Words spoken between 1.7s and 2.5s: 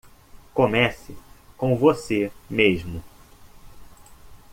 você